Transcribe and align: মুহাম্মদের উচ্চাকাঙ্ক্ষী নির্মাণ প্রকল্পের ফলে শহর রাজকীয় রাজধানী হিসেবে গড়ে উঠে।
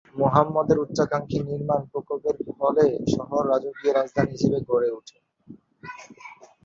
মুহাম্মদের 0.15 0.77
উচ্চাকাঙ্ক্ষী 0.79 1.39
নির্মাণ 1.49 1.81
প্রকল্পের 1.91 2.35
ফলে 2.51 2.85
শহর 3.13 3.41
রাজকীয় 3.51 3.91
রাজধানী 3.93 4.31
হিসেবে 4.35 4.59
গড়ে 4.69 4.89
উঠে। 4.97 5.17